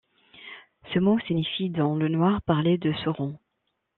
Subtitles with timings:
[0.91, 3.37] Ce mot signifie dans le noir parler de Sauron.